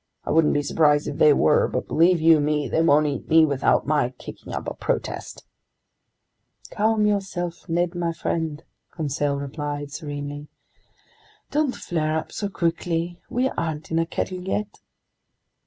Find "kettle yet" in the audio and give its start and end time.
14.07-14.79